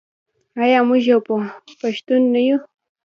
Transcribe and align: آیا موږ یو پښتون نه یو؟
آیا 0.63 0.79
موږ 0.87 1.01
یو 1.11 1.19
پښتون 1.81 2.21
نه 2.33 2.41
یو؟ 2.47 2.57